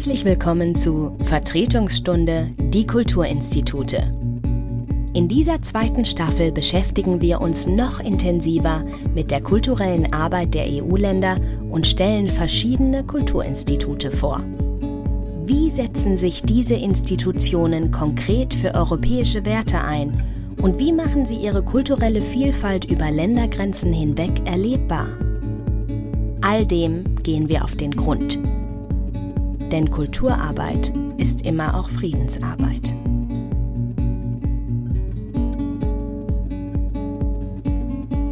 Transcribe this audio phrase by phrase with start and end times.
[0.00, 3.98] Herzlich willkommen zu Vertretungsstunde Die Kulturinstitute.
[5.12, 8.82] In dieser zweiten Staffel beschäftigen wir uns noch intensiver
[9.14, 11.34] mit der kulturellen Arbeit der EU-Länder
[11.68, 14.42] und stellen verschiedene Kulturinstitute vor.
[15.44, 20.24] Wie setzen sich diese Institutionen konkret für europäische Werte ein
[20.62, 25.08] und wie machen sie ihre kulturelle Vielfalt über Ländergrenzen hinweg erlebbar?
[26.40, 28.38] All dem gehen wir auf den Grund.
[29.70, 32.94] Denn Kulturarbeit ist immer auch Friedensarbeit.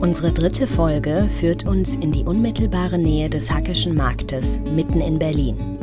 [0.01, 5.79] Unsere dritte Folge führt uns in die unmittelbare Nähe des Hackischen Marktes mitten in Berlin.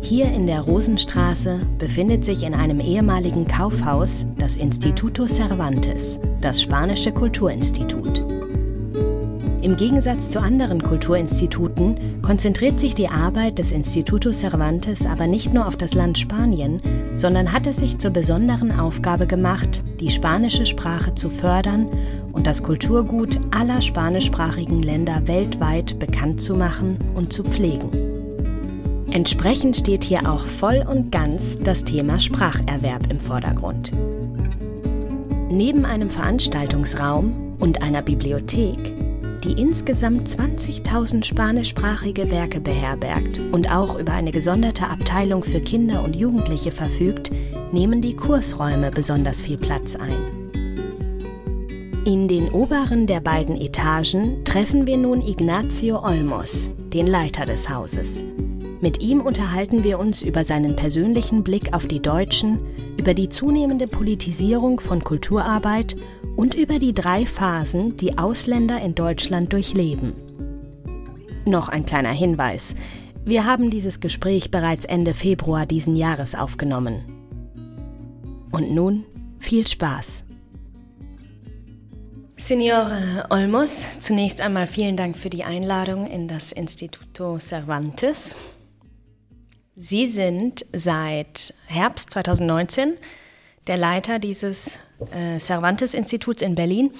[0.00, 7.10] Hier in der Rosenstraße befindet sich in einem ehemaligen Kaufhaus das Instituto Cervantes, das spanische
[7.12, 8.37] Kulturinstitut.
[9.68, 15.66] Im Gegensatz zu anderen Kulturinstituten konzentriert sich die Arbeit des Instituto Cervantes aber nicht nur
[15.66, 16.80] auf das Land Spanien,
[17.14, 21.86] sondern hat es sich zur besonderen Aufgabe gemacht, die spanische Sprache zu fördern
[22.32, 27.90] und das Kulturgut aller spanischsprachigen Länder weltweit bekannt zu machen und zu pflegen.
[29.10, 33.92] Entsprechend steht hier auch voll und ganz das Thema Spracherwerb im Vordergrund.
[35.50, 38.97] Neben einem Veranstaltungsraum und einer Bibliothek
[39.48, 46.14] die insgesamt 20.000 spanischsprachige Werke beherbergt und auch über eine gesonderte Abteilung für Kinder und
[46.14, 47.30] Jugendliche verfügt,
[47.72, 50.12] nehmen die Kursräume besonders viel Platz ein.
[52.04, 58.22] In den oberen der beiden Etagen treffen wir nun Ignacio Olmos, den Leiter des Hauses.
[58.80, 62.58] Mit ihm unterhalten wir uns über seinen persönlichen Blick auf die Deutschen,
[62.98, 65.96] über die zunehmende Politisierung von Kulturarbeit
[66.38, 70.12] und über die drei Phasen, die Ausländer in Deutschland durchleben.
[71.44, 72.76] Noch ein kleiner Hinweis.
[73.24, 77.02] Wir haben dieses Gespräch bereits Ende Februar diesen Jahres aufgenommen.
[78.52, 79.04] Und nun
[79.40, 80.26] viel Spaß.
[82.36, 82.88] Signor
[83.30, 88.36] Olmos, zunächst einmal vielen Dank für die Einladung in das Instituto Cervantes.
[89.74, 92.94] Sie sind seit Herbst 2019
[93.66, 94.78] der Leiter dieses
[95.12, 96.90] äh, Cervantes-Instituts in Berlin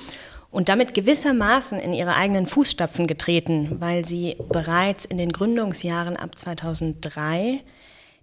[0.50, 6.38] und damit gewissermaßen in ihre eigenen Fußstapfen getreten, weil sie bereits in den Gründungsjahren ab
[6.38, 7.60] 2003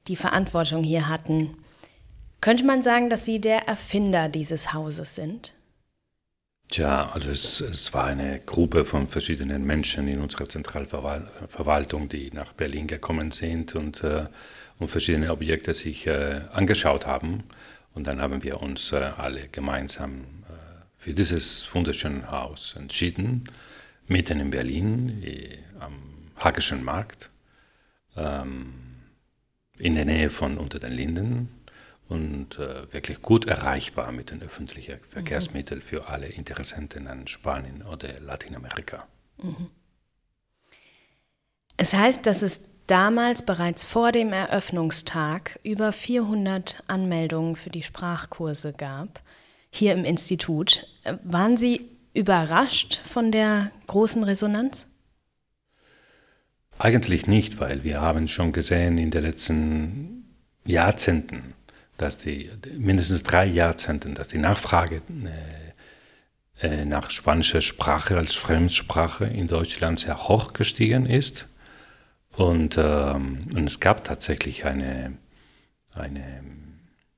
[0.07, 1.57] die Verantwortung hier hatten.
[2.41, 5.53] Könnte man sagen, dass Sie der Erfinder dieses Hauses sind?
[6.69, 12.53] Tja, also es, es, war eine Gruppe von verschiedenen Menschen in unserer Zentralverwaltung, die nach
[12.53, 14.25] Berlin gekommen sind und, äh,
[14.79, 17.43] und verschiedene Objekte sich äh, angeschaut haben.
[17.95, 23.45] Und dann haben wir uns äh, alle gemeinsam äh, für dieses wunderschöne Haus entschieden,
[24.07, 25.93] mitten in Berlin, äh, am
[26.35, 27.29] Hackischen Markt,
[28.17, 28.73] ähm,
[29.79, 31.49] in der Nähe von Unter den Linden
[32.07, 39.07] und wirklich gut erreichbar mit den öffentlichen Verkehrsmitteln für alle Interessenten an Spanien oder Lateinamerika.
[39.41, 39.71] Mhm.
[41.77, 48.73] Es heißt, dass es damals bereits vor dem Eröffnungstag über 400 Anmeldungen für die Sprachkurse
[48.73, 49.21] gab,
[49.71, 50.87] hier im Institut.
[51.23, 54.87] Waren Sie überrascht von der großen Resonanz?
[56.77, 60.35] Eigentlich nicht, weil wir haben schon gesehen in den letzten
[60.65, 61.53] Jahrzehnten,
[61.97, 65.01] dass die mindestens drei Jahrzehnten, dass die Nachfrage
[66.61, 71.47] äh, äh nach spanischer Sprache als Fremdsprache in Deutschland sehr hoch gestiegen ist
[72.35, 75.13] und, ähm, und es gab tatsächlich eine,
[75.93, 76.43] eine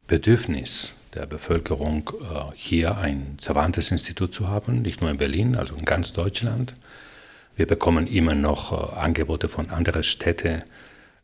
[0.05, 5.85] Bedürfnis der Bevölkerung, äh, hier ein Cervantes-Institut zu haben, nicht nur in Berlin, also in
[5.85, 6.75] ganz Deutschland.
[7.55, 10.63] Wir bekommen immer noch äh, Angebote von anderen Städten,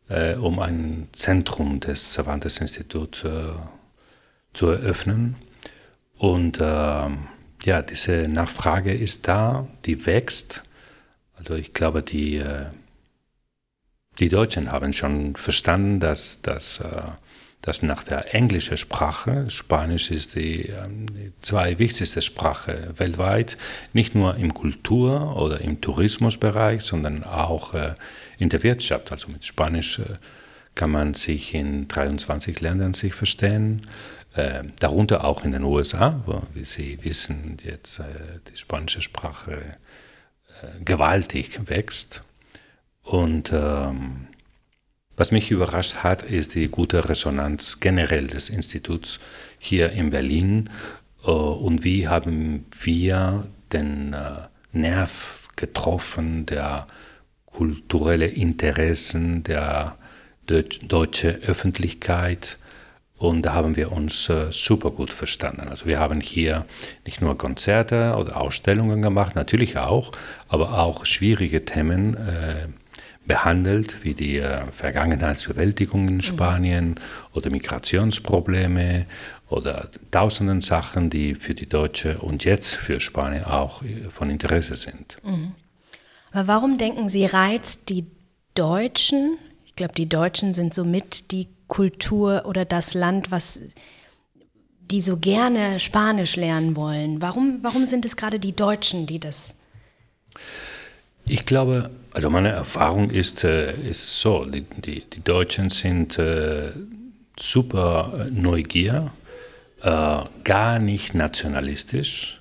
[0.09, 3.51] äh, um ein Zentrum des Cervantes-Instituts äh,
[4.53, 5.35] zu eröffnen.
[6.17, 7.27] Und ähm,
[7.63, 10.63] ja, diese Nachfrage ist da, die wächst.
[11.37, 12.65] Also ich glaube, die äh,
[14.19, 17.01] die Deutschen haben schon verstanden, dass, dass, äh,
[17.61, 23.57] dass nach der englischen Sprache, Spanisch ist die, ähm, die zwei wichtigste Sprache weltweit,
[23.93, 27.95] nicht nur im Kultur- oder im Tourismusbereich, sondern auch äh,
[28.37, 29.11] in der Wirtschaft.
[29.11, 30.03] Also mit Spanisch äh,
[30.75, 33.85] kann man sich in 23 Ländern sich verstehen,
[34.79, 38.01] darunter auch in den USA, wo, wie Sie wissen, jetzt
[38.51, 39.75] die spanische Sprache
[40.83, 42.23] gewaltig wächst.
[43.03, 44.27] Und ähm,
[45.15, 49.19] was mich überrascht hat, ist die gute Resonanz generell des Instituts
[49.59, 50.69] hier in Berlin
[51.25, 56.87] äh, und wie haben wir den äh, Nerv getroffen der
[57.45, 59.97] kulturellen Interessen, der,
[60.45, 62.57] deutsche Öffentlichkeit
[63.17, 65.69] und da haben wir uns äh, super gut verstanden.
[65.69, 66.65] Also wir haben hier
[67.05, 70.11] nicht nur Konzerte oder Ausstellungen gemacht, natürlich auch,
[70.49, 72.67] aber auch schwierige Themen äh,
[73.25, 76.21] behandelt, wie die äh, Vergangenheitsbewältigung in mhm.
[76.21, 76.95] Spanien mhm.
[77.33, 79.05] oder Migrationsprobleme
[79.49, 84.75] oder tausenden Sachen, die für die Deutsche und jetzt für Spanien auch äh, von Interesse
[84.75, 85.17] sind.
[85.23, 85.53] Mhm.
[86.31, 88.07] Aber warum denken Sie, reizt die
[88.55, 93.59] Deutschen, ich glaube, die Deutschen sind somit die Kultur oder das Land, was
[94.91, 97.21] die so gerne Spanisch lernen wollen.
[97.21, 99.55] Warum, warum sind es gerade die Deutschen, die das?
[101.25, 106.71] Ich glaube, also meine Erfahrung ist, äh, ist so, die, die, die Deutschen sind äh,
[107.37, 109.11] super neugier,
[109.81, 112.39] äh, gar nicht nationalistisch,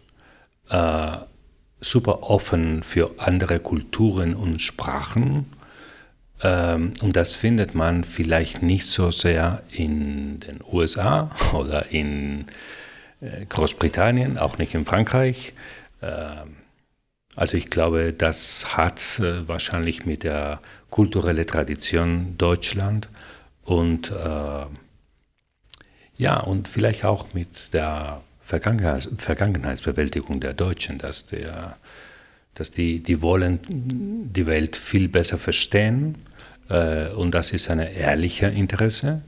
[1.81, 5.45] super offen für andere Kulturen und Sprachen
[6.43, 12.47] ähm, und das findet man vielleicht nicht so sehr in den USA oder in
[13.49, 15.53] Großbritannien, auch nicht in Frankreich.
[17.35, 23.09] Also ich glaube, das hat äh, wahrscheinlich mit der kulturellen Tradition Deutschland
[23.65, 24.67] und äh,
[26.19, 31.77] ja, und vielleicht auch mit der Vergangenheits Vergangenheitsbewältigung der Deutschen, dass, der,
[32.55, 36.17] dass die, die wollen die Welt viel besser verstehen
[36.69, 39.23] äh, und das ist ein ehrlicher Interesse.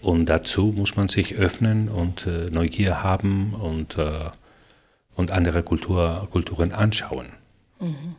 [0.00, 4.30] Und dazu muss man sich öffnen und äh, Neugier haben und, äh,
[5.16, 7.26] und andere Kultur, Kulturen anschauen.
[7.80, 8.16] Mhm.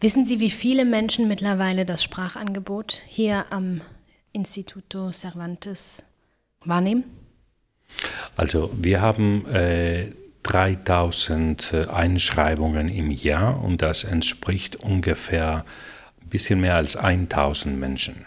[0.00, 3.82] Wissen Sie, wie viele Menschen mittlerweile das Sprachangebot hier am
[4.32, 6.02] Instituto Cervantes
[6.64, 7.04] wahrnehmen?
[8.36, 10.06] Also wir haben äh,
[10.44, 15.64] 3000 Einschreibungen im Jahr und das entspricht ungefähr
[16.30, 18.24] bisschen mehr als 1000 Menschen.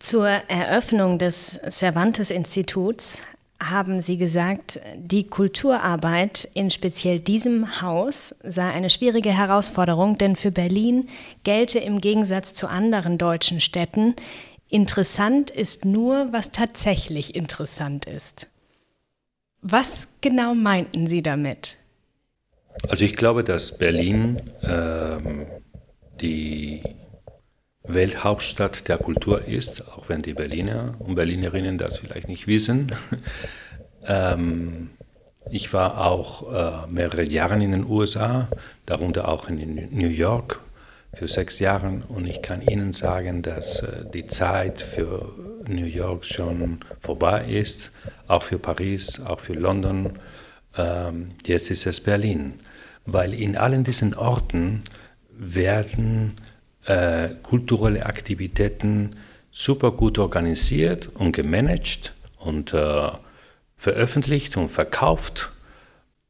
[0.00, 3.22] Zur Eröffnung des Cervantes-Instituts
[3.70, 10.50] haben Sie gesagt, die Kulturarbeit in speziell diesem Haus sei eine schwierige Herausforderung, denn für
[10.50, 11.08] Berlin
[11.42, 14.14] gelte im Gegensatz zu anderen deutschen Städten,
[14.68, 18.48] interessant ist nur, was tatsächlich interessant ist.
[19.62, 21.76] Was genau meinten Sie damit?
[22.88, 25.46] Also ich glaube, dass Berlin ähm,
[26.20, 26.82] die
[27.84, 32.92] Welthauptstadt der Kultur ist, auch wenn die Berliner und Berlinerinnen das vielleicht nicht wissen.
[34.06, 34.90] ähm,
[35.50, 38.48] ich war auch äh, mehrere Jahre in den USA,
[38.86, 40.60] darunter auch in New York
[41.12, 45.32] für sechs Jahre und ich kann Ihnen sagen, dass äh, die Zeit für
[45.68, 47.92] New York schon vorbei ist,
[48.26, 50.18] auch für Paris, auch für London.
[50.76, 52.54] Ähm, jetzt ist es Berlin,
[53.04, 54.82] weil in allen diesen Orten
[55.30, 56.36] werden
[56.86, 59.16] äh, kulturelle Aktivitäten
[59.50, 63.10] super gut organisiert und gemanagt und äh,
[63.76, 65.50] veröffentlicht und verkauft.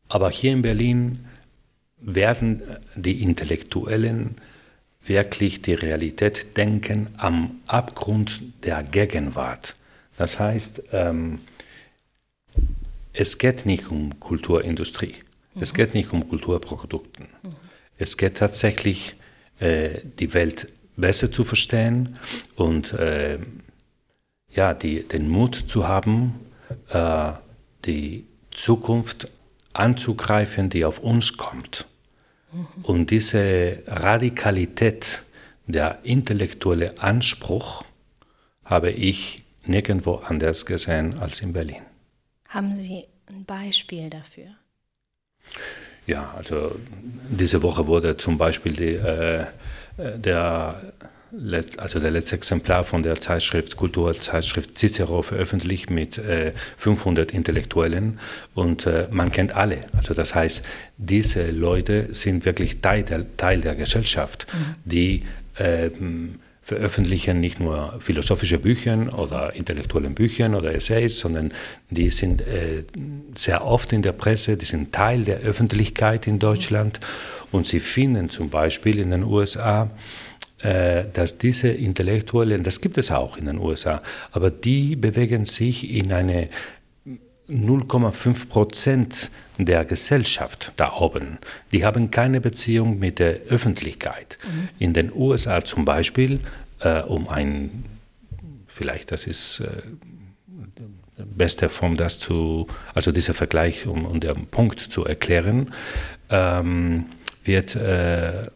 [0.09, 1.27] Aber hier in Berlin
[1.99, 2.63] werden
[2.95, 4.37] die Intellektuellen
[5.05, 9.77] wirklich die Realität denken am Abgrund der Gegenwart.
[10.17, 11.41] Das heißt, ähm,
[13.13, 15.15] es geht nicht um Kulturindustrie,
[15.55, 15.63] mhm.
[15.63, 17.29] es geht nicht um Kulturprodukten.
[17.43, 17.57] Mhm.
[17.97, 19.24] Es geht tatsächlich um
[19.61, 22.19] äh, die Welt besser zu verstehen
[22.57, 23.39] und äh,
[24.51, 26.35] ja, die, den Mut zu haben,
[26.91, 27.33] äh,
[27.85, 29.29] die Zukunft
[29.73, 31.87] anzugreifen, die auf uns kommt.
[32.53, 32.67] Mhm.
[32.85, 35.23] Und diese Radikalität,
[35.67, 37.85] der intellektuelle Anspruch,
[38.65, 41.83] habe ich nirgendwo anders gesehen als in Berlin.
[42.49, 44.55] Haben Sie ein Beispiel dafür?
[46.07, 46.77] Ja, also
[47.31, 49.45] diese Woche wurde zum Beispiel die, äh,
[49.97, 50.83] der,
[51.79, 58.19] also der letzte Exemplar von der Zeitschrift, Kulturzeitschrift Cicero veröffentlicht mit äh, 500 Intellektuellen
[58.55, 59.79] und äh, man kennt alle.
[59.97, 60.65] Also das heißt,
[60.99, 64.75] diese Leute sind wirklich Teil der, Teil der Gesellschaft, mhm.
[64.85, 65.25] die
[65.59, 71.53] ähm, veröffentlichen nicht nur philosophische Bücher oder intellektuelle Bücher oder Essays, sondern
[71.91, 72.85] die sind äh,
[73.37, 77.01] sehr oft in der Presse, die sind Teil der Öffentlichkeit in Deutschland.
[77.53, 79.91] Und sie finden zum Beispiel in den USA,
[80.61, 84.03] äh, dass diese Intellektuellen, das gibt es auch in den USA,
[84.33, 86.49] aber die bewegen sich in eine
[87.49, 91.39] 0,5 Prozent der Gesellschaft da oben,
[91.73, 94.39] die haben keine Beziehung mit der Öffentlichkeit.
[94.45, 94.69] Mhm.
[94.79, 96.41] In den USA zum Beispiel,
[96.81, 97.85] äh, um ein,
[98.67, 99.83] vielleicht das ist äh,
[101.17, 105.73] beste Form, das zu, also dieser Vergleich, um, um den Punkt zu erklären,
[106.31, 107.07] ähm,
[107.45, 108.47] wird, äh,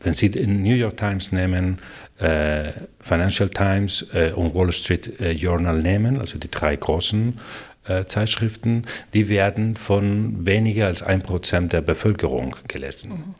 [0.00, 1.80] wenn Sie den New York Times nehmen,
[2.18, 7.38] äh, Financial Times äh, und Wall Street äh, Journal nehmen, also die drei großen
[7.88, 13.10] äh, Zeitschriften, die werden von weniger als ein Prozent der Bevölkerung gelesen.
[13.10, 13.34] Mhm.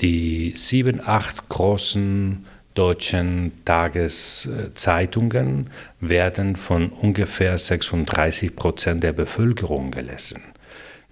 [0.00, 5.70] Die sieben, acht großen deutschen Tageszeitungen
[6.00, 10.40] werden von ungefähr 36 Prozent der Bevölkerung gelesen.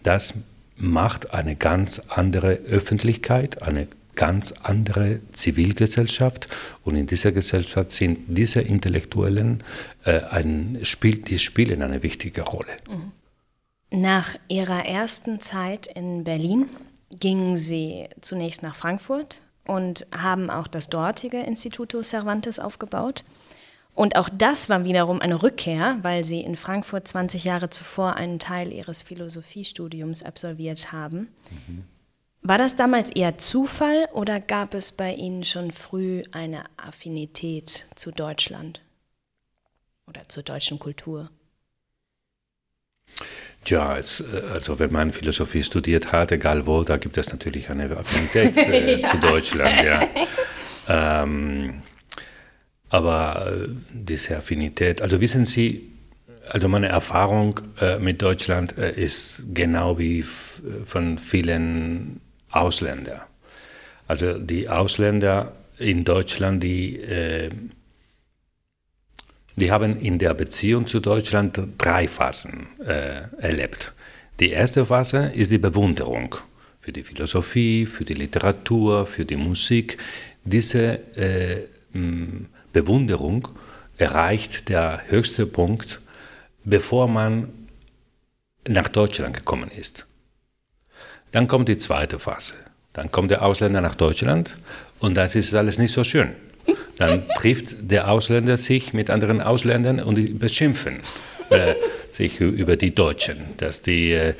[0.05, 0.35] Das
[0.77, 6.49] macht eine ganz andere Öffentlichkeit, eine ganz andere Zivilgesellschaft
[6.83, 9.63] und in dieser Gesellschaft sind diese Intellektuellen
[10.05, 12.77] äh, ein Spiel, die spielen eine wichtige Rolle.
[12.89, 13.13] Mhm.
[13.91, 16.69] Nach ihrer ersten Zeit in Berlin
[17.21, 23.25] gingen sie zunächst nach Frankfurt und haben auch das dortige Instituto Cervantes aufgebaut.
[23.95, 28.39] Und auch das war wiederum eine Rückkehr, weil sie in Frankfurt 20 Jahre zuvor einen
[28.39, 31.29] Teil ihres Philosophiestudiums absolviert haben.
[31.67, 31.85] Mhm.
[32.43, 38.13] War das damals eher Zufall oder gab es bei Ihnen schon früh eine Affinität zu
[38.13, 38.81] Deutschland
[40.07, 41.31] oder zur deutschen Kultur?
[43.65, 47.69] Tja, als, äh, also wenn man Philosophie studiert hat, egal wo, da gibt es natürlich
[47.69, 49.09] eine Affinität äh, ja.
[49.09, 49.83] zu Deutschland.
[49.85, 50.09] Ja.
[50.89, 51.83] Ähm,
[52.91, 55.91] aber äh, diese Affinität, also wissen Sie,
[56.49, 60.25] also meine Erfahrung äh, mit Deutschland äh, ist genau wie
[60.85, 62.21] von vielen
[62.61, 63.23] Ausländern.
[64.09, 67.51] Also die Ausländer in Deutschland, die, äh,
[69.57, 73.93] die haben in der Beziehung zu Deutschland drei Phasen äh, erlebt.
[74.39, 76.37] Die erste Phase ist die Bewunderung
[76.81, 79.99] für die Philosophie, für die Literatur, für die Musik.
[80.45, 81.65] Diese äh,
[82.73, 83.49] Bewunderung
[83.97, 86.01] erreicht der höchste Punkt,
[86.65, 87.49] bevor man
[88.69, 90.07] nach Deutschland gekommen ist.
[91.37, 92.55] Dann kommt die zweite Phase.
[92.95, 94.57] Dann kommt der Ausländer nach Deutschland
[95.01, 96.31] und das ist alles nicht so schön.
[96.97, 101.01] Dann trifft der Ausländer sich mit anderen Ausländern und die beschimpfen
[101.51, 101.75] äh,
[102.11, 104.33] sich über die Deutschen, dass die äh,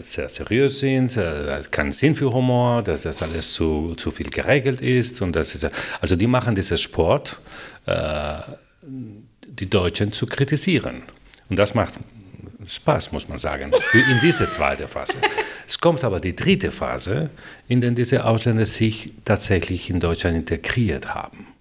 [0.00, 4.80] sehr seriös sind, äh, keinen Sinn für Humor, dass das alles zu, zu viel geregelt
[4.80, 5.20] ist.
[5.20, 5.68] Und das ist,
[6.00, 7.38] also die machen diesen Sport,
[7.84, 8.36] äh,
[8.80, 11.02] die Deutschen zu kritisieren.
[11.50, 11.98] Und das macht
[12.66, 15.16] Spaß, muss man sagen, in diese zweite Phase.
[15.66, 17.30] Es kommt aber die dritte Phase,
[17.68, 21.54] in der diese Ausländer sich tatsächlich in Deutschland integriert haben.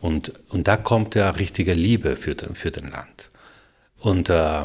[0.00, 3.30] Und, und da kommt der richtige Liebe für den, für den Land.
[3.98, 4.64] Und, äh,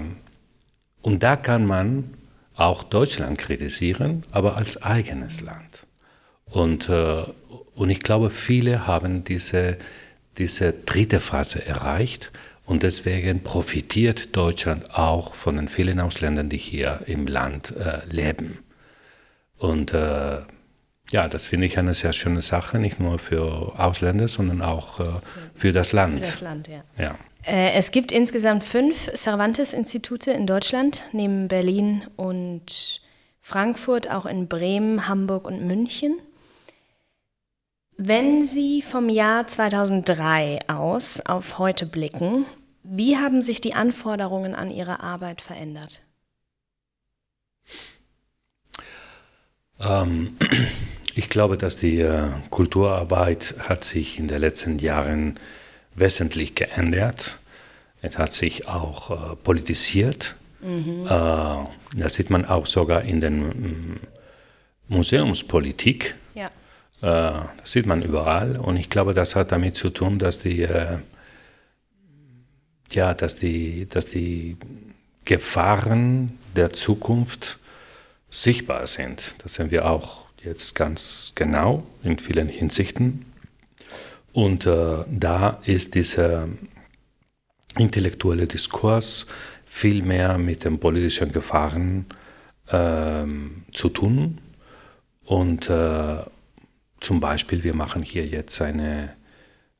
[1.01, 2.13] und da kann man
[2.55, 5.88] auch Deutschland kritisieren, aber als eigenes Land.
[6.46, 7.24] Und, äh,
[7.74, 9.77] und ich glaube, viele haben diese,
[10.38, 12.31] diese dritte Phase erreicht
[12.69, 18.59] und deswegen profitiert Deutschland auch von den vielen Ausländern, die hier im Land äh, leben.
[19.57, 20.41] Und äh,
[21.09, 25.05] ja, das finde ich eine sehr schöne Sache, nicht nur für Ausländer, sondern auch äh,
[25.55, 26.19] für das Land.
[26.19, 26.83] Für das Land, ja.
[26.99, 27.15] ja.
[27.41, 33.01] Äh, es gibt insgesamt fünf Cervantes-Institute in Deutschland, neben Berlin und
[33.41, 36.19] Frankfurt, auch in Bremen, Hamburg und München.
[37.97, 42.45] Wenn Sie vom Jahr 2003 aus auf heute blicken,
[42.89, 46.01] wie haben sich die Anforderungen an Ihre Arbeit verändert?
[49.79, 50.38] Ähm,
[51.15, 55.36] ich glaube, dass die äh, Kulturarbeit hat sich in den letzten Jahren
[55.93, 57.38] wesentlich geändert.
[58.01, 60.36] Es hat sich auch äh, politisiert.
[60.62, 61.05] Mhm.
[61.08, 61.55] Äh,
[61.96, 64.00] das sieht man auch sogar in der mm,
[64.88, 66.15] Museumspolitik.
[66.34, 66.48] Ja.
[67.01, 68.58] Äh, das sieht man überall.
[68.58, 70.98] Und ich glaube, das hat damit zu tun, dass die äh,
[72.96, 74.58] ja, dass die, dass die
[75.25, 77.60] Gefahren der Zukunft
[78.31, 79.36] sichtbar sind.
[79.39, 83.25] Das sehen wir auch jetzt ganz genau in vielen Hinsichten.
[84.34, 86.48] Und äh, da ist dieser
[87.77, 89.25] intellektuelle Diskurs
[89.65, 92.05] viel mehr mit den politischen Gefahren
[92.67, 93.25] äh,
[93.74, 94.39] zu tun.
[95.25, 96.17] Und äh,
[97.00, 99.13] zum Beispiel, wir machen hier jetzt eine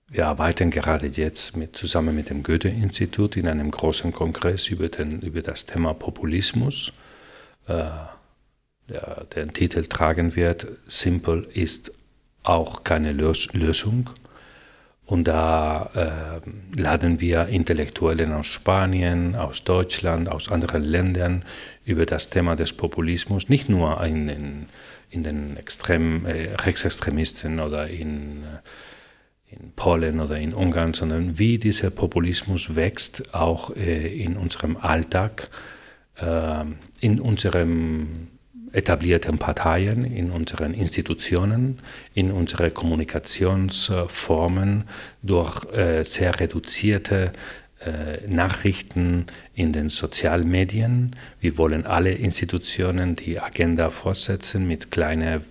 [0.10, 5.22] wir arbeiten gerade jetzt mit, zusammen mit dem Goethe-Institut in einem großen Kongress über, den,
[5.22, 6.92] über das Thema Populismus.
[7.68, 7.90] Äh,
[8.90, 11.92] der den Titel tragen wird, Simple ist
[12.44, 14.10] auch keine Lös Lösung.
[15.06, 21.46] Und da äh, laden wir Intellektuellen aus Spanien, aus Deutschland, aus anderen Ländern
[21.84, 24.70] über das Thema des Populismus, nicht nur in, in,
[25.10, 28.60] in den Extrem, äh, Rechtsextremisten oder in äh,
[29.52, 35.50] in Polen oder in Ungarn, sondern wie dieser Populismus wächst, auch äh, in unserem Alltag,
[36.18, 36.66] äh,
[37.02, 38.28] in unserem
[38.72, 41.80] etablierten Parteien, in unseren Institutionen,
[42.14, 44.86] in unsere Kommunikationsformen
[45.24, 47.34] durch äh, sehr reduzierte
[47.80, 49.26] äh, Nachrichten
[49.56, 51.16] in den Sozialmedien.
[51.40, 55.42] Wir wollen alle Institutionen die Agenda fortsetzen mit kleinen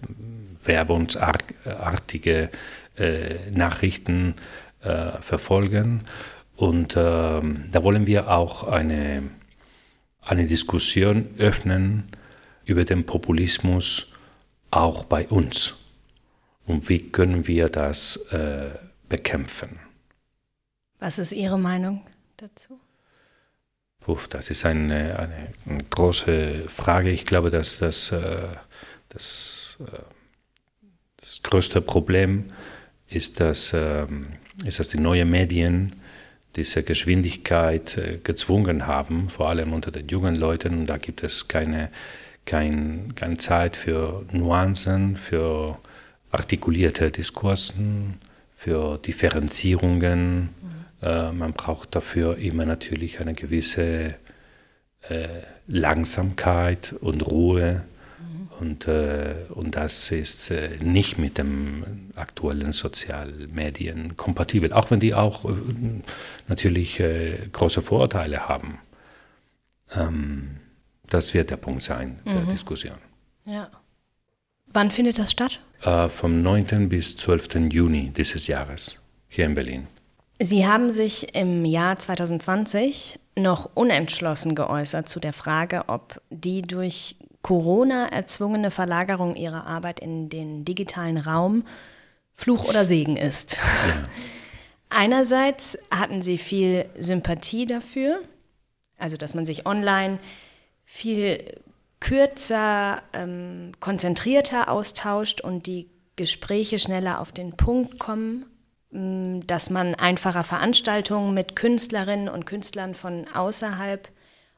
[0.63, 2.51] werbungsartigen
[2.99, 4.35] äh, Nachrichten
[4.83, 6.05] äh, verfolgen.
[6.57, 9.23] Und ähm, da wollen wir auch eine,
[10.21, 12.09] eine Diskussion öffnen
[12.65, 14.13] über den Populismus
[14.71, 15.75] auch bei uns.
[16.67, 18.71] Und wie können wir das äh,
[19.09, 19.79] bekämpfen?
[20.99, 22.05] Was ist Ihre Meinung
[22.37, 22.79] dazu?
[24.01, 27.11] Puh, das ist eine, eine, eine, große Frage.
[27.11, 28.49] Ich glaube, dass das, äh,
[29.09, 29.99] das, äh,
[31.17, 32.53] das größte Problem
[33.09, 34.29] ist, dass, ähm,
[34.65, 35.95] ist, dass die neuen Medien
[36.57, 40.81] diese Geschwindigkeit äh, gezwungen haben, vor allem unter den jungen Leuten.
[40.81, 41.91] Und da gibt es keine
[42.49, 45.79] kein, keine Zeit für Nuancen, für
[46.31, 48.19] artikulierte Diskursen,
[48.57, 50.49] für Differenzierungen.
[51.03, 51.39] Mhm.
[51.39, 54.15] Man braucht dafür immer natürlich eine gewisse
[55.03, 57.85] äh, Langsamkeit und Ruhe.
[58.61, 65.15] Und, äh, und das ist äh, nicht mit den aktuellen Sozialmedien kompatibel, auch wenn die
[65.15, 65.53] auch äh,
[66.49, 68.79] natürlich äh, große Vorurteile haben.
[69.95, 70.59] Ähm,
[71.09, 72.49] das wird der Punkt sein der mhm.
[72.49, 72.99] Diskussion.
[73.45, 73.71] Ja.
[74.67, 75.61] Wann findet das statt?
[75.83, 76.89] Äh, vom 9.
[76.89, 77.73] bis 12.
[77.73, 79.87] Juni dieses Jahres hier in Berlin.
[80.41, 87.17] Sie haben sich im Jahr 2020 noch unentschlossen geäußert zu der Frage, ob die durch
[87.43, 91.65] Corona erzwungene Verlagerung Ihrer Arbeit in den digitalen Raum
[92.35, 93.59] Fluch oder Segen ist.
[94.91, 98.21] Einerseits hatten Sie viel Sympathie dafür,
[98.97, 100.19] also dass man sich online
[100.85, 101.61] viel
[102.01, 108.47] kürzer, ähm, konzentrierter austauscht und die Gespräche schneller auf den Punkt kommen,
[108.93, 114.09] ähm, dass man einfacher Veranstaltungen mit Künstlerinnen und Künstlern von außerhalb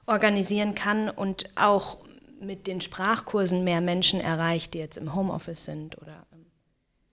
[0.06, 1.98] organisieren kann und auch
[2.40, 6.46] mit den Sprachkursen mehr Menschen erreicht, die jetzt im Homeoffice sind oder ähm,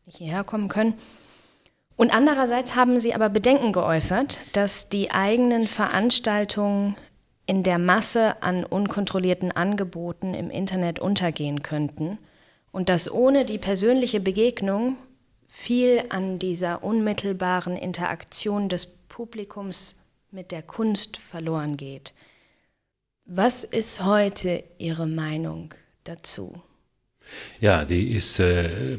[0.05, 0.95] nicht hierher kommen können.
[1.95, 6.95] Und andererseits haben sie aber Bedenken geäußert, dass die eigenen Veranstaltungen
[7.47, 12.19] in der Masse an unkontrollierten Angeboten im Internet untergehen könnten
[12.71, 14.97] und dass ohne die persönliche Begegnung
[15.47, 19.95] viel an dieser unmittelbaren Interaktion des Publikums
[20.29, 22.13] mit der Kunst verloren geht.
[23.27, 26.61] Was ist heute Ihre Meinung dazu?
[27.59, 28.97] Ja, die ist äh,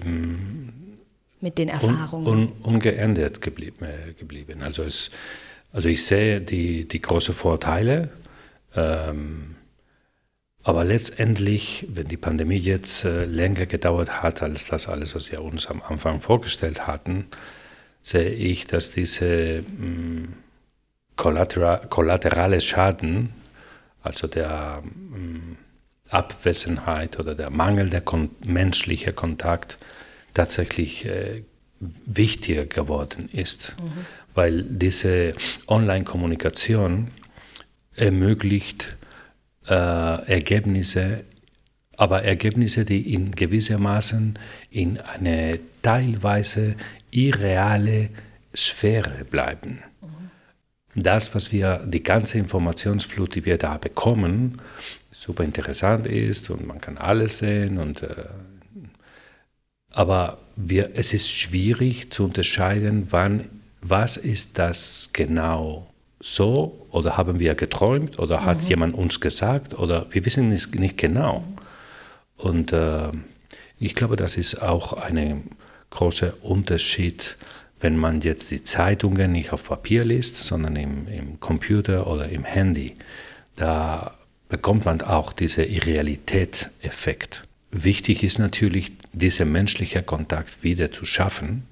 [1.40, 3.84] mit den Erfahrungen un, un, ungeändert geblieben.
[3.84, 4.62] Äh, geblieben.
[4.62, 5.10] Also, es,
[5.72, 8.10] also ich sehe die, die großen Vorteile
[8.76, 9.56] ähm,
[10.62, 15.42] aber letztendlich, wenn die Pandemie jetzt äh, länger gedauert hat als das alles, was wir
[15.42, 17.26] uns am Anfang vorgestellt hatten,
[18.02, 20.28] sehe ich, dass diese mh,
[21.16, 23.32] kollaterale Schaden,
[24.09, 25.57] also der mh,
[26.11, 29.79] Abwesenheit oder der Mangel der kon menschlichen Kontakt,
[30.35, 31.42] tatsächlich äh,
[31.81, 34.07] wichtiger geworden ist, mhm.
[34.35, 35.35] weil diese
[35.66, 37.11] Online-Kommunikation
[37.94, 38.97] ermöglicht
[39.66, 41.25] äh, Ergebnisse,
[41.97, 44.38] aber Ergebnisse, die in gewissermaßen
[44.71, 46.77] in eine teilweise
[47.11, 48.09] irreale
[48.57, 49.83] Sphäre bleiben.
[50.94, 54.61] Das, was wir, die ganze Informationsflut, die wir da bekommen,
[55.11, 58.24] super interessant ist und man kann alles sehen und äh,
[59.92, 63.48] aber wir, es ist schwierig zu unterscheiden, wann,
[63.81, 65.88] was ist das genau
[66.20, 68.68] so oder haben wir geträumt oder hat mhm.
[68.68, 71.44] jemand uns gesagt oder wir wissen es nicht genau.
[72.37, 73.11] Und äh,
[73.79, 75.51] ich glaube, das ist auch ein
[75.90, 77.37] großer Unterschied,
[77.80, 82.44] wenn man jetzt die Zeitungen nicht auf Papier liest, sondern im, im Computer oder im
[82.44, 82.94] Handy.
[83.56, 84.14] Da
[84.48, 87.44] bekommt man auch diesen Irrealität-Effekt.
[87.70, 91.66] Wichtig ist natürlich, diesen menschlichen Kontakt wieder zu schaffen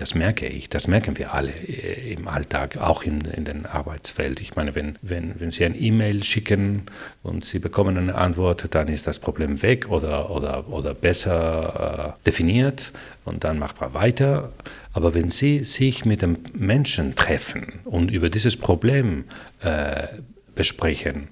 [0.00, 4.40] das merke ich, das merken wir alle äh, im Alltag, auch in, in den Arbeitswelt.
[4.40, 6.84] Ich meine, wenn, wenn, wenn Sie ein E-Mail schicken
[7.22, 12.24] und Sie bekommen eine Antwort, dann ist das Problem weg oder, oder, oder besser äh,
[12.24, 12.92] definiert
[13.26, 14.52] und dann macht man weiter.
[14.94, 19.24] Aber wenn Sie sich mit dem Menschen treffen und über dieses Problem
[19.60, 20.06] äh,
[20.54, 21.28] besprechen,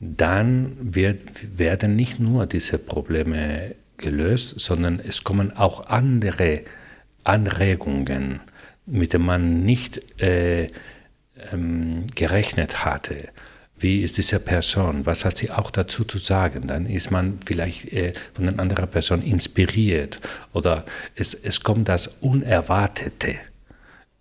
[0.00, 1.20] dann wird,
[1.58, 6.62] werden nicht nur diese Probleme gelöst, sondern es kommen auch andere
[7.24, 8.40] Anregungen,
[8.86, 10.68] mit denen man nicht äh,
[11.52, 13.28] ähm, gerechnet hatte.
[13.82, 16.66] wie ist diese Person, was hat sie auch dazu zu sagen.
[16.66, 20.20] Dann ist man vielleicht äh, von einer anderen Person inspiriert
[20.52, 23.36] oder es, es kommt das Unerwartete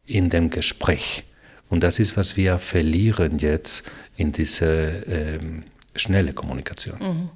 [0.05, 1.25] in dem Gespräch.
[1.69, 3.83] Und das ist, was wir verlieren jetzt
[4.15, 5.63] in diese ähm,
[5.95, 6.99] schnelle Kommunikation.
[6.99, 7.29] Mhm.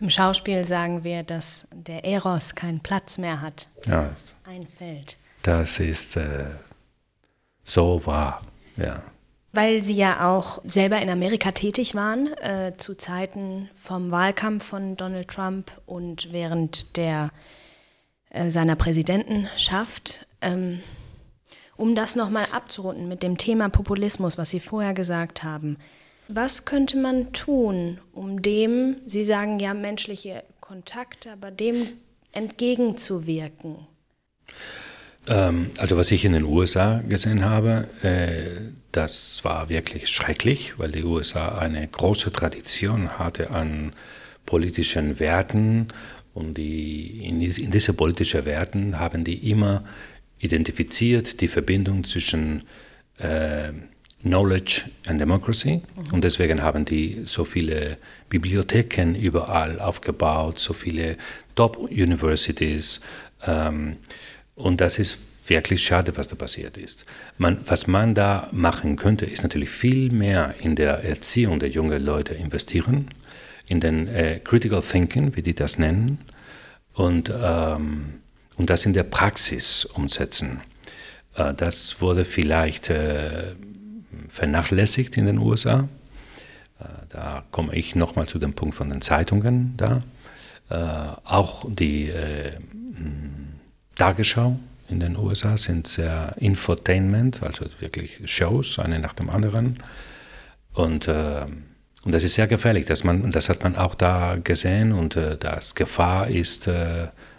[0.00, 3.68] Im Schauspiel sagen wir, dass der Eros keinen Platz mehr hat.
[3.86, 4.10] Ja.
[4.44, 5.16] Einfällt.
[5.42, 6.46] Das ist äh,
[7.64, 8.42] so wahr,
[8.76, 9.02] ja.
[9.52, 14.96] Weil Sie ja auch selber in Amerika tätig waren, äh, zu Zeiten vom Wahlkampf von
[14.96, 17.30] Donald Trump und während der,
[18.30, 20.26] äh, seiner Präsidentenschaft.
[20.40, 20.80] Ähm,
[21.76, 25.78] um das nochmal abzurunden mit dem Thema Populismus, was Sie vorher gesagt haben.
[26.28, 31.74] Was könnte man tun, um dem, Sie sagen ja menschliche Kontakte, aber dem
[32.32, 33.86] entgegenzuwirken?
[35.26, 38.60] Ähm, also was ich in den USA gesehen habe, äh,
[38.92, 43.94] das war wirklich schrecklich, weil die USA eine große Tradition hatte an
[44.44, 45.88] politischen Werten
[46.34, 49.82] und die, in, in diese politischen Werten haben die immer
[50.40, 52.62] identifiziert die Verbindung zwischen
[53.18, 53.72] äh,
[54.22, 55.82] Knowledge and Democracy.
[55.96, 56.14] Mhm.
[56.14, 61.16] Und deswegen haben die so viele Bibliotheken überall aufgebaut, so viele
[61.54, 63.00] Top-Universities.
[63.46, 63.96] Ähm,
[64.54, 67.04] und das ist wirklich schade, was da passiert ist.
[67.38, 72.04] Man, was man da machen könnte, ist natürlich viel mehr in der Erziehung der jungen
[72.04, 73.08] Leute investieren,
[73.66, 76.18] in den äh, Critical Thinking, wie die das nennen,
[76.94, 78.20] und, ähm,
[78.56, 80.62] und das in der Praxis umsetzen.
[81.34, 83.54] Äh, das wurde vielleicht äh,
[84.28, 85.88] vernachlässigt in den USA.
[86.78, 90.02] Äh, da komme ich nochmal zu dem Punkt von den Zeitungen da.
[90.70, 92.52] Äh, auch die äh,
[93.94, 99.78] Tagesschau in den USA sind sehr Infotainment, also wirklich Shows, eine nach dem anderen.
[100.72, 102.86] Und, und das ist sehr gefährlich.
[102.86, 106.70] Dass man, das hat man auch da gesehen und äh, das Gefahr ist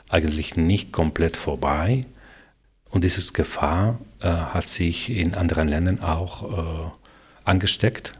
[0.10, 2.02] eigentlich nicht komplett vorbei.
[2.90, 6.92] Und diese Gefahr äh, hat sich in anderen Ländern auch äh,
[7.46, 8.14] angesteckt.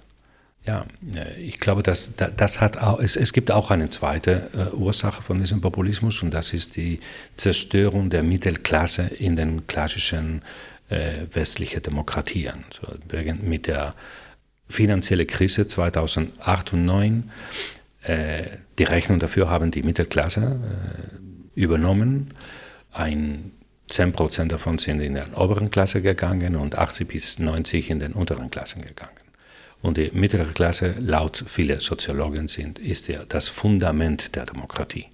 [0.66, 0.86] Ja,
[1.16, 5.22] äh, ich glaube, dass, das hat auch, es, es gibt auch eine zweite äh, Ursache
[5.22, 7.00] von diesem Populismus und das ist die
[7.36, 10.42] Zerstörung der Mittelklasse in den klassischen
[10.90, 12.66] äh, westlichen Demokratien.
[12.72, 12.88] So,
[13.42, 13.96] mit der
[14.68, 17.32] finanziellen Krise 2008 und 2009,
[18.04, 18.44] äh,
[18.78, 20.60] die Rechnung dafür haben die Mittelklasse
[21.56, 22.30] übernommen.
[22.94, 23.52] Ein
[23.90, 28.14] 10 Prozent davon sind in der oberen Klasse gegangen und 80 bis 90 in den
[28.14, 29.12] unteren Klassen gegangen.
[29.82, 35.08] Und die mittlere Klasse, laut vieler Soziologen, sind, ist ja das Fundament der Demokratie.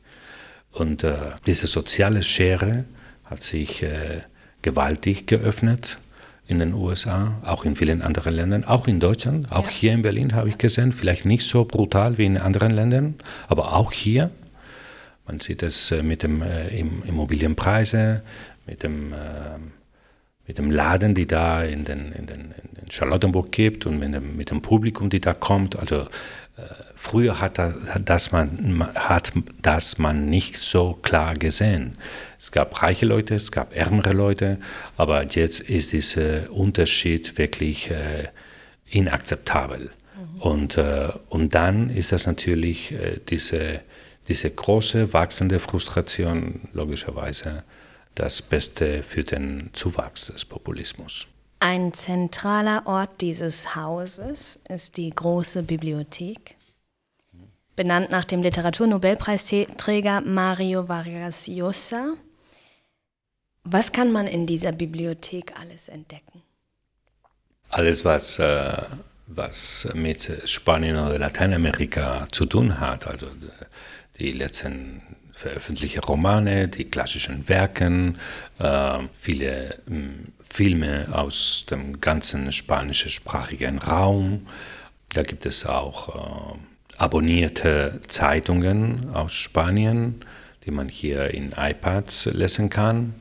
[0.72, 2.86] Und äh, diese soziale Schere
[3.24, 4.22] hat sich äh,
[4.62, 6.00] gewaltig geöffnet
[6.48, 9.72] in den USA, auch in vielen anderen Ländern, auch in Deutschland, auch ja.
[9.72, 13.16] hier in Berlin habe ich gesehen, vielleicht nicht so brutal wie in anderen Ländern,
[13.48, 14.32] aber auch hier.
[15.28, 18.22] Man sieht es äh, mit den äh, Immobilienpreisen,
[18.66, 19.58] mit dem, äh,
[20.48, 24.38] mit dem Laden, die da in den, in den, in Charlottenburg gibt und mit dem,
[24.38, 25.76] mit dem Publikum, die da kommt.
[25.76, 26.02] Also
[26.58, 26.62] äh,
[26.96, 27.60] früher hat
[28.06, 31.98] das, man, hat das man nicht so klar gesehen.
[32.40, 34.60] Es gab reiche Leute, es gab ärmere Leute,
[34.98, 38.28] aber jetzt ist dieser Unterschied wirklich äh,
[38.86, 39.90] inakzeptabel.
[39.90, 40.42] Mhm.
[40.42, 43.80] Und, äh, und dann ist das natürlich äh, diese,
[44.28, 47.64] diese große, wachsende Frustration, logischerweise,
[48.16, 51.28] das Beste für den Zuwachs des Populismus.
[51.60, 56.56] Ein zentraler Ort dieses Hauses ist die große Bibliothek,
[57.76, 62.14] benannt nach dem Literaturnobelpreisträger Mario Vargas Llosa.
[63.64, 66.44] Was kann man in dieser Bibliothek alles entdecken?
[67.70, 68.84] Alles, was, äh,
[69.28, 73.28] was mit Spanien oder Lateinamerika zu tun hat, also
[74.20, 75.02] die letzten
[75.36, 78.18] veröffentlichte Romane, die klassischen Werken,
[78.58, 79.80] äh, viele äh,
[80.42, 84.48] Filme aus dem ganzen spanischsprachigen Raum.
[85.10, 86.58] Da gibt es auch äh,
[86.98, 90.22] abonnierte Zeitungen aus Spanien,
[90.66, 93.16] die man hier in iPads lesen kann.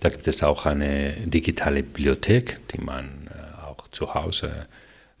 [0.00, 4.66] Da gibt es auch eine digitale Bibliothek, die man äh, auch zu Hause,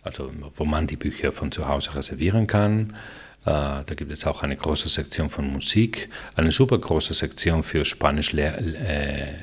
[0.02, 2.94] also wo man die Bücher von zu Hause reservieren kann.
[3.44, 7.84] Äh, da gibt es auch eine große Sektion von Musik, eine super große Sektion für
[7.84, 9.34] Spanisch äh,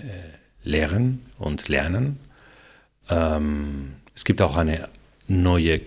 [0.64, 2.20] lehren und lernen.
[3.10, 4.90] Ähm, es gibt auch eine
[5.28, 5.82] neue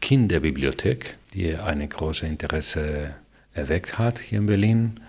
[0.00, 3.14] Kinderbibliothek, die ein großes Interesse
[3.54, 5.00] erweckt hat hier in Berlin.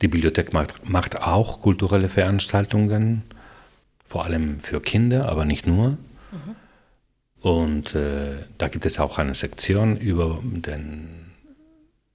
[0.00, 3.22] Die Bibliothek macht, macht auch kulturelle Veranstaltungen,
[4.04, 5.90] vor allem für Kinder, aber nicht nur.
[5.90, 6.56] Mhm.
[7.40, 11.29] Und äh, da gibt es auch eine Sektion über den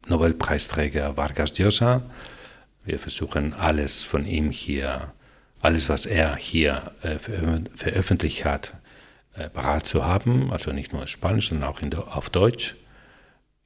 [0.08, 2.04] Nobelpreisträger Vargas Llosa.
[2.84, 5.14] Wir versuchen alles von ihm hier,
[5.62, 8.76] alles was er hier äh, veröffentlicht hat,
[9.34, 10.52] äh, parat zu haben.
[10.52, 12.76] Also nicht nur Spanisch, sondern auch in, auf Deutsch.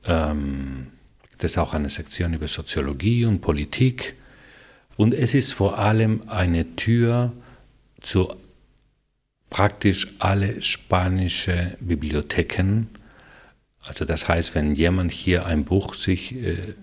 [0.05, 0.91] Ähm,
[1.29, 4.15] gibt es auch eine Sektion über Soziologie und Politik.
[4.95, 7.33] Und es ist vor allem eine Tür
[8.01, 8.33] zu
[9.49, 12.87] praktisch alle spanische Bibliotheken.
[13.89, 16.75] Also das heißt, wenn jemand hier ein Buch sich äh,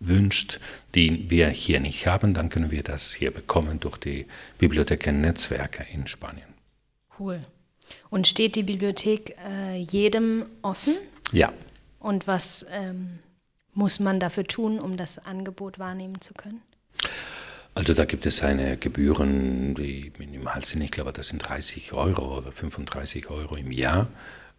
[0.00, 0.60] wünscht,
[0.94, 4.24] die wir hier nicht haben, dann können wir das hier bekommen durch die
[4.56, 6.48] Bibliothekennetzwerke in Spanien.
[7.18, 7.44] Cool.
[8.08, 10.94] Und steht die Bibliothek äh, jedem offen?
[11.32, 11.52] Ja.
[11.98, 13.18] Und was ähm,
[13.74, 16.62] muss man dafür tun, um das Angebot wahrnehmen zu können?
[17.74, 20.80] Also da gibt es eine Gebühren, die minimal sind.
[20.80, 24.08] Ich glaube, das sind 30 Euro oder 35 Euro im Jahr.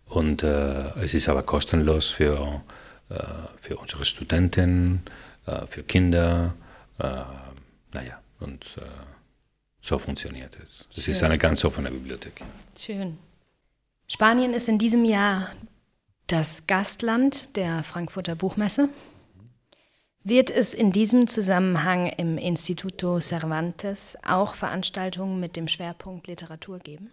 [0.08, 2.62] Und äh, es ist aber kostenlos für,
[3.10, 3.16] äh,
[3.60, 5.02] für unsere Studenten,
[5.46, 6.54] äh, für Kinder.
[7.00, 7.24] Äh,
[7.94, 8.82] naja, und äh,
[9.82, 10.88] so funktioniert es.
[10.96, 12.42] Es ist eine ganz offene Bibliothek.
[12.78, 13.18] Schön.
[14.08, 15.50] Spanien ist in diesem Jahr
[16.28, 18.90] das Gastland der Frankfurter Buchmesse.
[20.24, 27.12] Wird es in diesem Zusammenhang im Instituto Cervantes auch Veranstaltungen mit dem Schwerpunkt Literatur geben?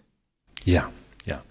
[0.65, 0.91] Ja,
[1.27, 1.43] ja.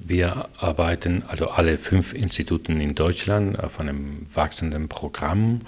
[0.00, 5.62] Wir arbeiten, also alle fünf Instituten in Deutschland, auf einem wachsenden Programm,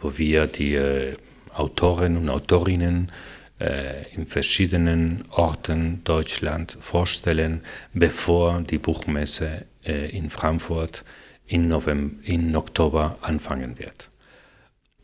[0.00, 1.16] wo wir die äh,
[1.54, 3.12] Autoren und Autorinnen
[3.60, 7.62] äh, in verschiedenen Orten Deutschland vorstellen,
[7.94, 11.04] bevor die Buchmesse äh, in Frankfurt
[11.46, 14.10] in, November, in Oktober anfangen wird.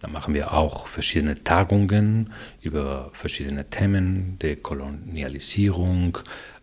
[0.01, 6.19] Da machen wir auch verschiedene Tagungen über verschiedene Themen, der Kolonialisierung,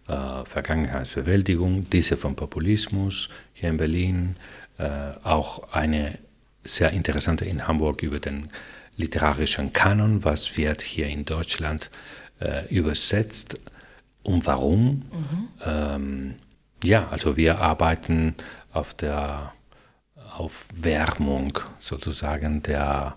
[0.09, 4.35] äh, Vergangenheitsbewältigung, diese vom Populismus hier in Berlin,
[4.77, 6.17] äh, auch eine
[6.63, 8.49] sehr interessante in Hamburg über den
[8.95, 11.89] literarischen Kanon, was wird hier in Deutschland
[12.41, 13.59] äh, übersetzt
[14.23, 15.03] und warum.
[15.11, 15.47] Mhm.
[15.63, 16.35] Ähm,
[16.83, 18.35] ja, also wir arbeiten
[18.71, 19.53] auf der
[20.35, 23.15] Aufwärmung sozusagen der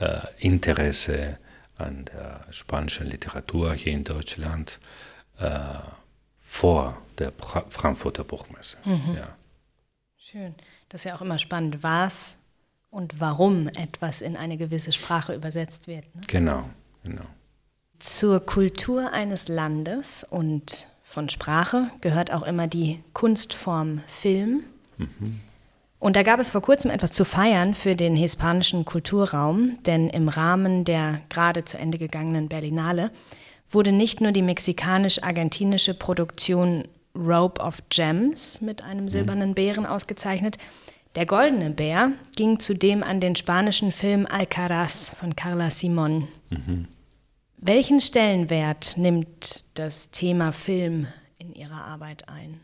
[0.00, 1.38] äh, Interesse
[1.76, 4.80] an der spanischen Literatur hier in Deutschland
[5.38, 5.78] äh,
[6.52, 8.76] vor der pra Frankfurter Buchmesse.
[8.84, 9.14] Mhm.
[9.16, 9.28] Ja.
[10.18, 10.54] Schön.
[10.90, 12.36] Das ist ja auch immer spannend, was
[12.90, 16.04] und warum etwas in eine gewisse Sprache übersetzt wird.
[16.14, 16.20] Ne?
[16.26, 16.64] Genau,
[17.02, 17.24] genau.
[17.98, 24.62] Zur Kultur eines Landes und von Sprache gehört auch immer die Kunstform Film.
[24.98, 25.40] Mhm.
[25.98, 30.28] Und da gab es vor kurzem etwas zu feiern für den hispanischen Kulturraum, denn im
[30.28, 33.10] Rahmen der gerade zu Ende gegangenen Berlinale
[33.74, 40.58] wurde nicht nur die mexikanisch-argentinische Produktion Rope of Gems mit einem silbernen Bären ausgezeichnet,
[41.14, 46.26] der goldene Bär ging zudem an den spanischen Film Alcaraz von Carla Simon.
[46.48, 46.88] Mhm.
[47.58, 51.06] Welchen Stellenwert nimmt das Thema Film
[51.38, 52.60] in Ihrer Arbeit ein?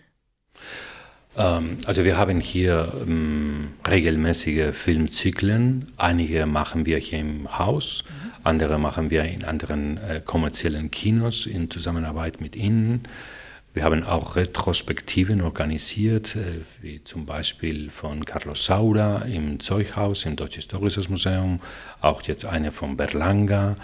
[1.36, 5.92] Ähm, also wir haben hier ähm, regelmäßige Filmzyklen.
[5.98, 8.27] Einige machen wir hier im Haus, mhm.
[8.44, 13.02] Andere machen wir in anderen äh, kommerziellen Kinos in Zusammenarbeit mit Ihnen.
[13.74, 20.36] Wir haben auch Retrospektiven organisiert, äh, wie zum Beispiel von Carlos Saura im Zeughaus im
[20.36, 21.60] Deutsches Historisches Museum,
[22.00, 23.76] auch jetzt eine von Berlanga.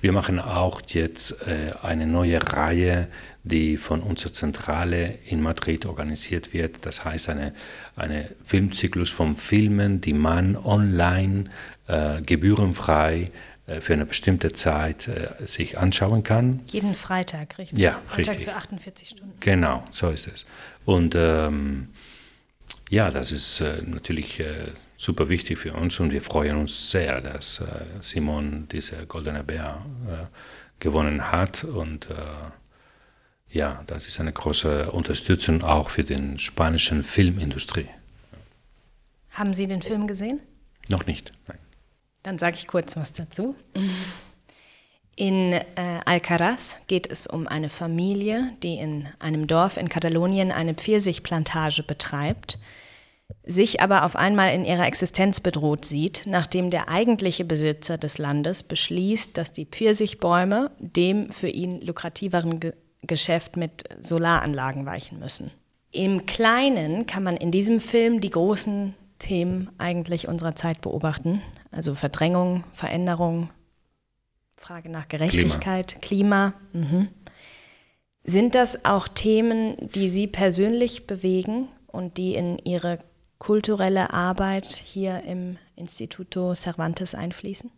[0.00, 3.08] Wir machen auch jetzt äh, eine neue Reihe,
[3.44, 6.84] die von unserer Zentrale in Madrid organisiert wird.
[6.84, 7.54] Das heißt, eine,
[7.96, 11.44] eine Filmzyklus von Filmen, die man online
[11.86, 13.26] äh, gebührenfrei
[13.80, 16.60] für eine bestimmte Zeit äh, sich anschauen kann.
[16.66, 17.78] Jeden Freitag, richtig?
[17.78, 18.46] Ja, Freitag richtig.
[18.46, 19.34] für 48 Stunden.
[19.40, 20.46] Genau, so ist es.
[20.84, 21.88] Und ähm,
[22.90, 27.20] ja, das ist äh, natürlich äh, super wichtig für uns und wir freuen uns sehr,
[27.20, 27.64] dass äh,
[28.00, 30.26] Simon diese Goldene Bär äh,
[30.78, 32.14] gewonnen hat und äh,
[33.48, 37.88] ja, das ist eine große Unterstützung auch für den spanischen Filmindustrie.
[39.30, 40.40] Haben Sie den Film gesehen?
[40.88, 41.58] Noch nicht, nein.
[42.22, 43.54] Dann sage ich kurz was dazu.
[45.16, 45.62] In äh,
[46.04, 52.58] Alcaraz geht es um eine Familie, die in einem Dorf in Katalonien eine Pfirsichplantage betreibt
[53.44, 58.62] sich aber auf einmal in ihrer Existenz bedroht sieht, nachdem der eigentliche Besitzer des Landes
[58.62, 62.72] beschließt, dass die Pfirsichbäume dem für ihn lukrativeren Ge
[63.04, 65.50] Geschäft mit Solaranlagen weichen müssen.
[65.90, 71.94] Im Kleinen kann man in diesem Film die großen Themen eigentlich unserer Zeit beobachten, also
[71.94, 73.50] Verdrängung, Veränderung,
[74.56, 76.54] Frage nach Gerechtigkeit, Klima.
[76.72, 76.88] Klima.
[76.88, 77.08] Mhm.
[78.24, 83.00] Sind das auch Themen, die Sie persönlich bewegen und die in ihre
[83.38, 87.72] kulturelle Arbeit hier im Instituto Cervantes einfließen?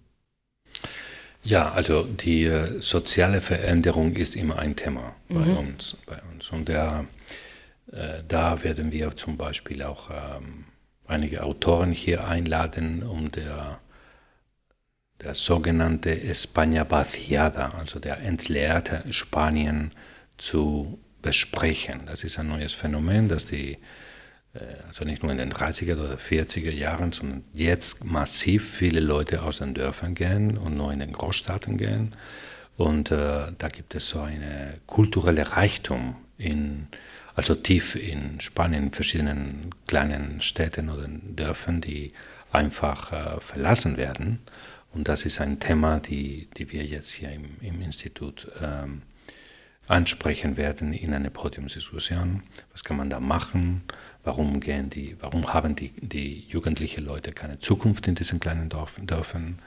[1.42, 5.56] Ja, also die äh, soziale Veränderung ist immer ein Thema bei mhm.
[5.56, 5.96] uns.
[6.06, 6.50] Bei uns.
[6.50, 7.06] Und der,
[7.92, 10.64] äh, da werden wir zum Beispiel auch ähm,
[11.06, 13.78] einige Autoren hier einladen, um der,
[15.24, 19.92] der sogenannte España vaciada, also der entleerte Spanien,
[20.36, 22.02] zu besprechen.
[22.06, 23.78] Das ist ein neues Phänomen, das die
[24.54, 29.42] äh, also nicht nur in den 30er oder 40er Jahren, sondern jetzt massiv viele Leute
[29.42, 32.14] aus den Dörfern gehen und nur in den Großstädten gehen.
[32.76, 36.88] Und äh, da gibt es so eine kulturelle Reichtum in,
[37.36, 42.12] also tief in Spanien, in verschiedenen kleinen Städten oder Dörfern, die
[42.52, 44.40] einfach äh, verlassen werden.
[44.94, 49.02] Und das ist ein Thema, die, die wir jetzt hier im, im Institut ähm,
[49.88, 52.42] ansprechen werden in einer Podiumsdiskussion.
[52.72, 53.82] Was kann man da machen?
[54.22, 59.58] Warum, gehen die, warum haben die, die jugendlichen Leute keine Zukunft in diesen kleinen Dörfern?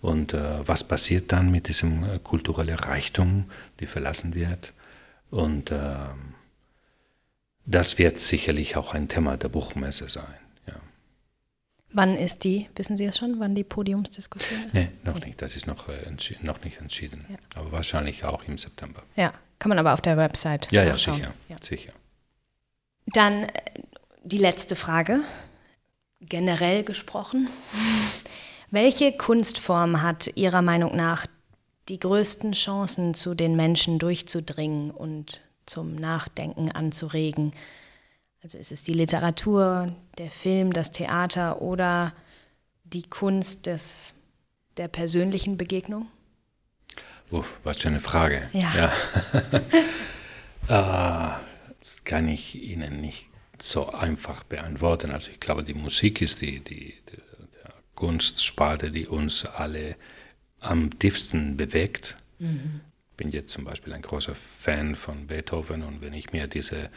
[0.00, 4.72] Und äh, was passiert dann mit diesem äh, kulturellen Reichtum, die verlassen wird?
[5.30, 5.94] Und äh,
[7.66, 10.47] das wird sicherlich auch ein Thema der Buchmesse sein.
[11.98, 14.72] Wann ist die, wissen Sie es schon, wann die Podiumsdiskussion ist?
[14.72, 15.42] Nee, noch nicht.
[15.42, 16.08] Das ist noch, äh,
[16.42, 17.26] noch nicht entschieden.
[17.28, 17.36] Ja.
[17.56, 19.02] Aber wahrscheinlich auch im September.
[19.16, 21.56] Ja, kann man aber auf der Website Ja, ja, sicher, ja.
[21.60, 21.92] sicher.
[23.06, 23.48] Dann äh,
[24.22, 25.22] die letzte Frage,
[26.20, 27.48] generell gesprochen.
[28.70, 31.26] Welche Kunstform hat Ihrer Meinung nach
[31.88, 37.54] die größten Chancen, zu den Menschen durchzudringen und zum Nachdenken anzuregen?
[38.48, 42.14] Also ist es die Literatur, der Film, das Theater oder
[42.84, 44.14] die Kunst des,
[44.78, 46.06] der persönlichen Begegnung?
[47.30, 48.48] Uff, was für eine Frage.
[48.54, 48.72] Ja.
[48.74, 48.92] ja.
[50.74, 51.40] ah,
[51.78, 53.28] das kann ich Ihnen nicht
[53.60, 55.10] so einfach beantworten.
[55.10, 57.18] Also ich glaube, die Musik ist die, die, die
[57.96, 59.94] Kunstsparte, die uns alle
[60.58, 62.16] am tiefsten bewegt.
[62.38, 62.80] Mhm.
[63.10, 66.88] Ich bin jetzt zum Beispiel ein großer Fan von Beethoven und wenn ich mir diese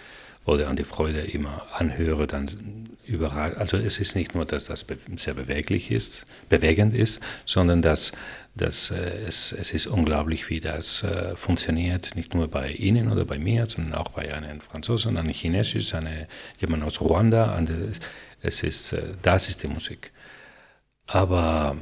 [0.45, 4.85] oder an die Freude immer anhöre, dann überall, also es ist nicht nur, dass das
[5.17, 8.11] sehr beweglich ist, bewegend ist, sondern dass,
[8.55, 13.25] dass äh, es, es ist unglaublich, wie das äh, funktioniert, nicht nur bei Ihnen oder
[13.25, 16.27] bei mir, sondern auch bei einem Franzosen, einem Chinesisch, eine,
[16.59, 17.59] jemand aus Ruanda,
[18.41, 20.11] es ist, äh, das ist die Musik.
[21.05, 21.75] Aber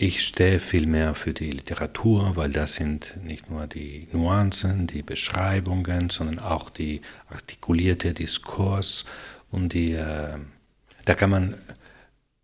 [0.00, 6.08] ich stehe vielmehr für die Literatur, weil das sind nicht nur die Nuancen, die Beschreibungen,
[6.08, 9.04] sondern auch die artikulierte Diskurs
[9.50, 10.38] und die, äh,
[11.04, 11.54] da kann man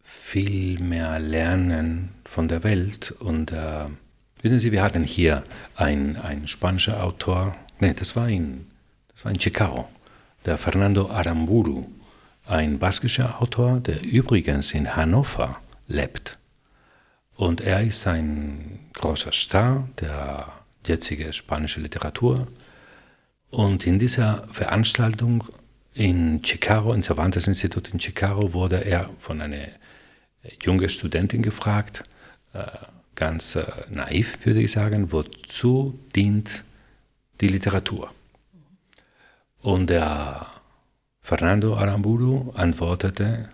[0.02, 3.12] viel mehr lernen von der Welt.
[3.20, 3.86] Und äh,
[4.42, 5.44] wissen Sie, wir hatten hier
[5.76, 8.66] einen spanischer Autor, nee, das war in,
[9.12, 9.88] das war in Chicago,
[10.44, 11.86] der Fernando Aramburu,
[12.48, 16.36] ein baskischer Autor, der übrigens in Hannover lebt.
[17.36, 20.52] Und er ist ein großer Star der
[20.86, 22.46] jetzigen spanischen Literatur.
[23.50, 25.44] Und in dieser Veranstaltung
[25.94, 29.68] in Chicago, im Cervantes Institut in Chicago, wurde er von einer
[30.62, 32.04] jungen Studentin gefragt,
[32.52, 32.64] äh,
[33.14, 36.64] ganz äh, naiv würde ich sagen, wozu dient
[37.40, 38.12] die Literatur?
[39.62, 40.46] Und der
[41.22, 43.48] Fernando Aramburu antwortete,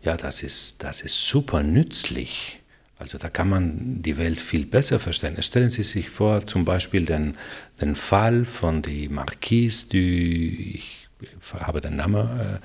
[0.00, 2.60] ja, das ist, das ist super nützlich
[3.04, 5.40] also da kann man die Welt viel besser verstehen.
[5.42, 7.34] Stellen Sie sich vor, zum Beispiel den,
[7.78, 11.06] den Fall von der Marquise du, ich
[11.52, 12.60] habe den Namen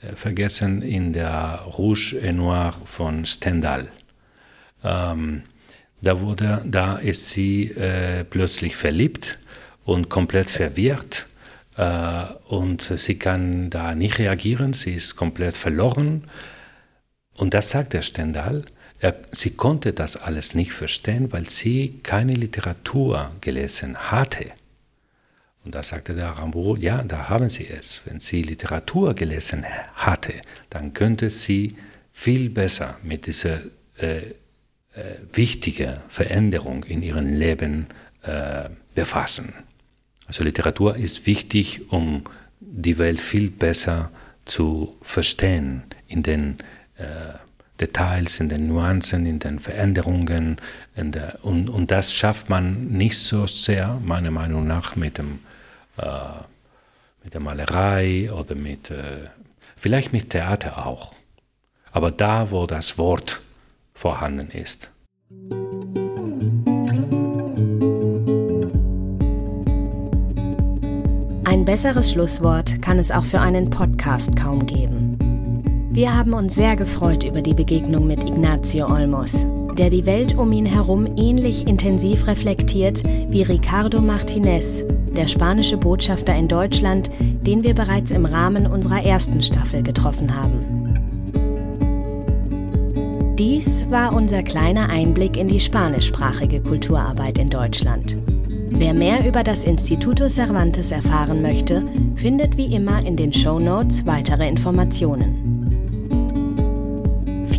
[0.00, 3.88] äh, vergessen, in der Rouge et Noir von Stendhal.
[4.84, 5.42] Ähm,
[6.00, 9.40] da, wurde, da ist sie äh, plötzlich verliebt
[9.84, 11.26] und komplett verwirrt.
[11.76, 16.22] Äh, und sie kann da nicht reagieren, sie ist komplett verloren.
[17.36, 18.64] Und das sagt der Stendhal
[19.32, 24.52] sie konnte das alles nicht verstehen, weil sie keine Literatur gelesen hatte.
[25.64, 28.00] Und da sagte der Rambo, ja, da haben Sie es.
[28.06, 30.34] Wenn sie Literatur gelesen hatte,
[30.70, 31.76] dann könnte sie
[32.12, 33.60] viel besser mit dieser
[33.98, 34.18] äh,
[34.94, 37.86] äh, wichtigen Veränderung in ihrem Leben
[38.22, 39.52] äh, befassen.
[40.26, 42.24] Also Literatur ist wichtig, um
[42.60, 44.10] die Welt viel besser
[44.44, 46.58] zu verstehen in den
[46.96, 47.34] äh,
[47.80, 50.56] Details, in den Nuancen, in den Veränderungen.
[50.94, 55.40] In der, und, und das schafft man nicht so sehr, meiner Meinung nach, mit, dem,
[55.96, 56.06] äh,
[57.24, 59.28] mit der Malerei oder mit, äh,
[59.76, 61.14] vielleicht mit Theater auch.
[61.92, 63.40] Aber da, wo das Wort
[63.94, 64.90] vorhanden ist.
[71.44, 75.09] Ein besseres Schlusswort kann es auch für einen Podcast kaum geben.
[75.92, 79.44] Wir haben uns sehr gefreut über die Begegnung mit Ignacio Olmos,
[79.76, 84.84] der die Welt um ihn herum ähnlich intensiv reflektiert wie Ricardo Martinez,
[85.16, 90.94] der spanische Botschafter in Deutschland, den wir bereits im Rahmen unserer ersten Staffel getroffen haben.
[93.36, 98.16] Dies war unser kleiner Einblick in die spanischsprachige Kulturarbeit in Deutschland.
[98.68, 101.82] Wer mehr über das Instituto Cervantes erfahren möchte,
[102.14, 105.39] findet wie immer in den Show Notes weitere Informationen.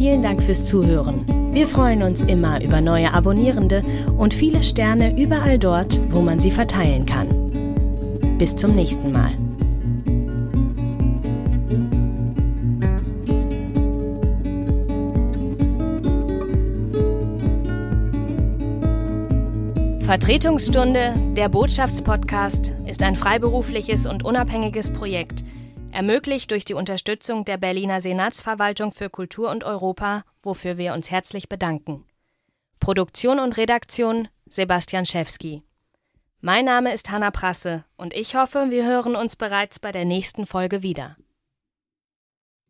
[0.02, 1.28] Vielen Dank fürs Zuhören.
[1.54, 3.84] Wir freuen uns immer über neue Abonnierende
[4.18, 7.28] und viele Sterne überall dort, wo man sie verteilen kann.
[8.40, 9.34] Bis zum nächsten Mal.
[20.00, 25.44] Vertretungsstunde, der Botschaftspodcast, ist ein freiberufliches und unabhängiges Projekt,
[25.92, 31.50] ermöglicht durch die Unterstützung der Berliner Senatsverwaltung für Kultur und Europa, wofür wir uns herzlich
[31.50, 32.06] bedanken.
[32.80, 35.64] Produktion und Redaktion Sebastian Schewski.
[36.40, 40.46] Mein Name ist Hanna Prasse und ich hoffe, wir hören uns bereits bei der nächsten
[40.46, 41.16] Folge wieder.